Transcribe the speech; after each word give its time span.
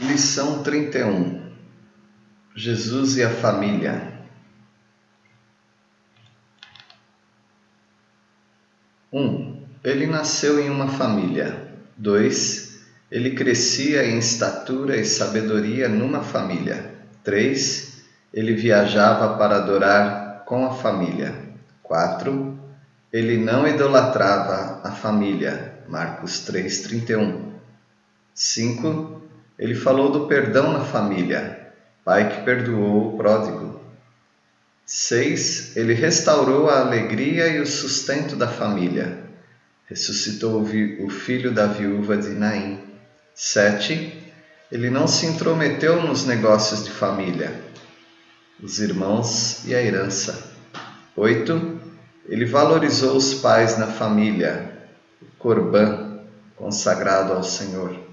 Lição 0.00 0.62
31 0.62 1.52
Jesus 2.54 3.16
e 3.16 3.22
a 3.22 3.30
família. 3.30 4.12
1. 9.10 9.18
Um, 9.18 9.62
ele 9.82 10.06
nasceu 10.06 10.60
em 10.60 10.68
uma 10.68 10.88
família. 10.88 11.72
2. 11.96 12.80
Ele 13.10 13.30
crescia 13.30 14.04
em 14.04 14.18
estatura 14.18 14.98
e 14.98 15.04
sabedoria 15.06 15.88
numa 15.88 16.22
família. 16.22 16.94
3. 17.24 18.04
Ele 18.34 18.52
viajava 18.54 19.38
para 19.38 19.56
adorar 19.56 20.44
com 20.44 20.66
a 20.66 20.74
família. 20.74 21.34
4. 21.82 22.58
Ele 23.10 23.38
não 23.38 23.66
idolatrava 23.66 24.82
a 24.86 24.90
família. 24.90 25.74
Marcos 25.88 26.44
3:31. 26.44 27.54
5 28.34 29.16
ele 29.58 29.74
falou 29.74 30.10
do 30.10 30.26
perdão 30.26 30.72
na 30.72 30.84
família, 30.84 31.72
pai 32.04 32.28
que 32.28 32.44
perdoou 32.44 33.14
o 33.14 33.16
pródigo. 33.16 33.80
6. 34.84 35.76
Ele 35.76 35.94
restaurou 35.94 36.68
a 36.68 36.80
alegria 36.80 37.48
e 37.48 37.58
o 37.58 37.66
sustento 37.66 38.36
da 38.36 38.46
família. 38.46 39.24
Ressuscitou 39.86 40.62
o 40.62 41.10
filho 41.10 41.52
da 41.52 41.66
viúva 41.66 42.16
de 42.16 42.30
Naim. 42.30 42.80
7. 43.34 44.32
Ele 44.70 44.90
não 44.90 45.08
se 45.08 45.26
intrometeu 45.26 46.02
nos 46.02 46.24
negócios 46.26 46.84
de 46.84 46.90
família, 46.90 47.60
os 48.62 48.78
irmãos 48.80 49.64
e 49.64 49.74
a 49.74 49.82
herança. 49.82 50.52
8. 51.16 51.80
Ele 52.28 52.44
valorizou 52.44 53.16
os 53.16 53.32
pais 53.34 53.78
na 53.78 53.86
família, 53.86 54.72
o 55.22 55.26
Corban, 55.38 56.20
consagrado 56.56 57.32
ao 57.32 57.42
Senhor. 57.42 58.05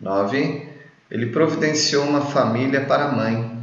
9. 0.00 0.68
Ele 1.10 1.26
providenciou 1.26 2.04
uma 2.04 2.20
família 2.20 2.84
para 2.84 3.06
a 3.06 3.12
mãe. 3.12 3.56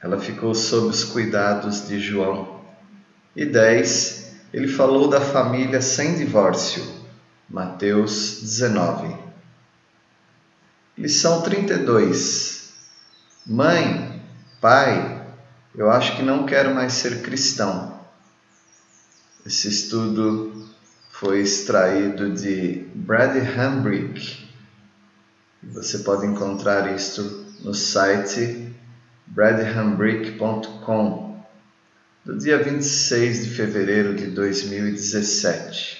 Ela 0.00 0.18
ficou 0.18 0.54
sob 0.54 0.88
os 0.88 1.04
cuidados 1.04 1.86
de 1.86 1.98
João. 1.98 2.60
E 3.34 3.44
10. 3.44 4.34
Ele 4.52 4.68
falou 4.68 5.08
da 5.08 5.20
família 5.20 5.80
sem 5.80 6.16
divórcio. 6.16 6.84
Mateus 7.48 8.40
19. 8.40 9.16
Lição 10.96 11.42
32. 11.42 12.72
Mãe, 13.46 14.20
pai, 14.60 15.24
eu 15.74 15.90
acho 15.90 16.16
que 16.16 16.22
não 16.22 16.44
quero 16.44 16.74
mais 16.74 16.92
ser 16.94 17.22
cristão. 17.22 17.98
Esse 19.46 19.68
estudo 19.68 20.68
foi 21.10 21.40
extraído 21.40 22.34
de 22.34 22.86
Brad 22.94 23.36
Hambrick 23.36 24.47
você 25.62 25.98
pode 25.98 26.26
encontrar 26.26 26.94
isto 26.94 27.46
no 27.60 27.74
site 27.74 28.72
bradhambrick.com 29.26 31.36
do 32.24 32.38
dia 32.38 32.62
26 32.62 33.44
de 33.44 33.50
fevereiro 33.50 34.14
de 34.14 34.26
2017. 34.26 35.98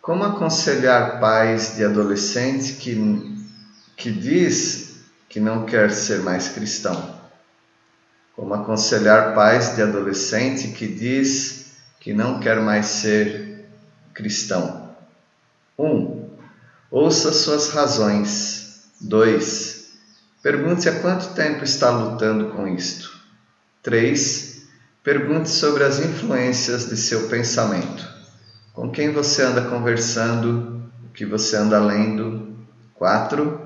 Como 0.00 0.24
aconselhar 0.24 1.20
pais 1.20 1.76
de 1.76 1.84
adolescente 1.84 2.74
que, 2.74 3.36
que 3.96 4.10
diz 4.10 4.96
que 5.28 5.40
não 5.40 5.64
quer 5.64 5.90
ser 5.90 6.20
mais 6.20 6.48
cristão? 6.48 7.20
Como 8.36 8.52
aconselhar 8.52 9.34
pais 9.34 9.76
de 9.76 9.82
adolescente 9.82 10.68
que 10.68 10.86
diz 10.86 11.76
que 12.00 12.12
não 12.12 12.40
quer 12.40 12.60
mais 12.60 12.86
ser 12.86 13.64
cristão? 14.12 14.94
1. 15.78 15.86
Um, 15.86 16.23
Ouça 16.96 17.32
suas 17.32 17.70
razões. 17.70 18.84
2. 19.00 19.94
Pergunte 20.40 20.88
há 20.88 21.00
quanto 21.00 21.34
tempo 21.34 21.64
está 21.64 21.90
lutando 21.90 22.50
com 22.50 22.68
isto. 22.68 23.18
3. 23.82 24.62
Pergunte 25.02 25.48
sobre 25.48 25.82
as 25.82 25.98
influências 25.98 26.88
de 26.88 26.96
seu 26.96 27.26
pensamento. 27.26 28.08
Com 28.72 28.92
quem 28.92 29.12
você 29.12 29.42
anda 29.42 29.62
conversando, 29.62 30.88
o 31.04 31.08
que 31.12 31.26
você 31.26 31.56
anda 31.56 31.80
lendo. 31.80 32.56
4. 32.94 33.60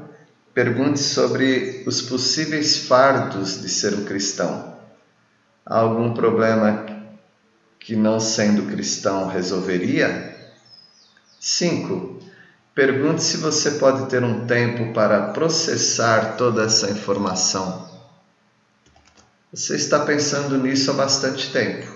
Pergunte 0.54 0.98
sobre 0.98 1.84
os 1.86 2.00
possíveis 2.00 2.78
fardos 2.78 3.60
de 3.60 3.68
ser 3.68 3.92
um 3.92 4.06
cristão. 4.06 4.74
Há 5.66 5.80
algum 5.80 6.14
problema 6.14 6.86
que, 7.78 7.94
não 7.94 8.20
sendo 8.20 8.62
cristão, 8.72 9.28
resolveria? 9.28 10.34
5. 11.38 12.27
Pergunte 12.78 13.24
se 13.24 13.38
você 13.38 13.72
pode 13.72 14.08
ter 14.08 14.22
um 14.22 14.46
tempo 14.46 14.92
para 14.92 15.32
processar 15.32 16.36
toda 16.36 16.62
essa 16.62 16.88
informação. 16.88 17.90
Você 19.52 19.74
está 19.74 19.98
pensando 20.04 20.56
nisso 20.56 20.92
há 20.92 20.94
bastante 20.94 21.50
tempo. 21.50 21.90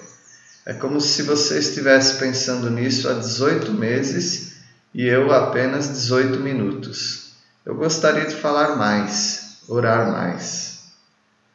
É 0.66 0.72
como 0.72 1.00
se 1.00 1.22
você 1.22 1.60
estivesse 1.60 2.19
pensando 2.19 2.69
nisso 2.69 3.09
há 3.09 3.12
18 3.12 3.70
meses 3.72 4.54
e 4.93 5.06
eu 5.06 5.32
apenas 5.32 5.88
18 5.88 6.41
minutos. 6.41 7.34
Eu 7.64 7.76
gostaria 7.76 8.26
de 8.26 8.34
falar 8.34 8.75
mais, 8.75 9.59
orar 9.69 10.10
mais. 10.10 10.81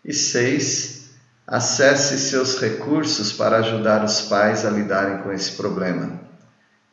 E 0.05 0.13
seis, 0.13 1.09
acesse 1.45 2.17
seus 2.17 2.61
recursos 2.61 3.33
para 3.33 3.57
ajudar 3.57 4.05
os 4.05 4.21
pais 4.21 4.65
a 4.65 4.69
lidarem 4.69 5.17
com 5.17 5.33
esse 5.33 5.51
problema. 5.51 6.17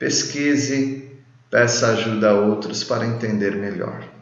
Pesquise, 0.01 1.04
Peça 1.55 1.93
ajuda 1.93 2.31
a 2.31 2.35
outros 2.35 2.83
para 2.83 3.07
entender 3.07 3.55
melhor. 3.55 4.14